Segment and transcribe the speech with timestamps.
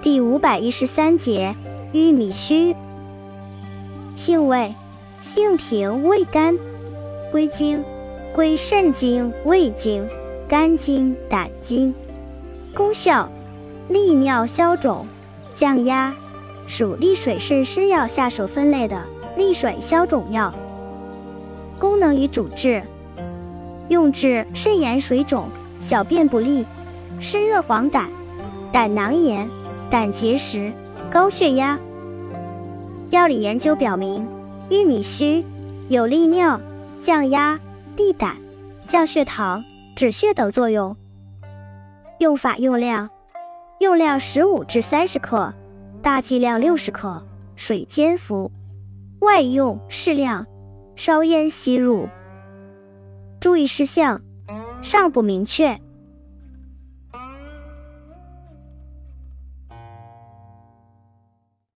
[0.00, 1.56] 第五百一十三节，
[1.92, 2.76] 玉米须。
[4.14, 4.72] 性味：
[5.22, 6.56] 性平，味甘，
[7.32, 7.82] 归经：
[8.32, 10.08] 归肾经、胃经、
[10.48, 11.92] 肝经、胆经。
[12.76, 13.28] 功效：
[13.88, 15.04] 利尿消肿、
[15.52, 16.14] 降压，
[16.68, 19.02] 属利水渗湿药下属分类的
[19.36, 20.54] 利水消肿药。
[21.76, 22.84] 功能与主治：
[23.88, 25.48] 用治肾炎水肿、
[25.80, 26.64] 小便不利、
[27.18, 28.06] 湿热黄疸、
[28.72, 29.50] 胆囊炎。
[29.90, 30.70] 胆结石、
[31.10, 31.78] 高血压。
[33.10, 34.26] 药理研究表明，
[34.68, 35.42] 玉米须
[35.88, 36.60] 有利尿、
[37.00, 37.58] 降压、
[37.96, 38.36] 利胆、
[38.86, 39.64] 降血糖、
[39.96, 40.94] 止血等作用。
[42.18, 43.08] 用法用量：
[43.78, 45.54] 用量十五至三十克，
[46.02, 47.22] 大剂量六十克，
[47.56, 48.52] 水煎服。
[49.20, 50.46] 外用适量，
[50.96, 52.08] 烧烟吸入。
[53.40, 54.20] 注意事项：
[54.82, 55.80] 尚不明确。